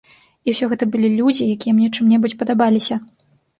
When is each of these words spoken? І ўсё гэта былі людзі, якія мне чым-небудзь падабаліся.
І 0.47 0.55
ўсё 0.55 0.69
гэта 0.71 0.87
былі 0.95 1.11
людзі, 1.19 1.51
якія 1.57 1.77
мне 1.77 1.91
чым-небудзь 1.95 2.37
падабаліся. 2.43 3.01